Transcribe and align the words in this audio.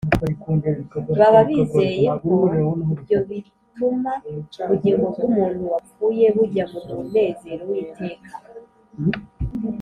baba 1.19 1.41
bizeye 1.49 2.07
ko 2.21 2.31
ibyo 2.93 3.17
bituma 3.29 4.11
ubugingo 4.63 5.05
bw’umuntu 5.13 5.61
wapfuye 5.73 6.25
bujya 6.35 6.63
mu 6.71 6.79
munezero 6.91 7.63
w’iteka. 7.71 8.31